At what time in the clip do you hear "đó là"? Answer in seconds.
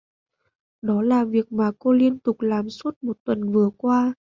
0.81-1.23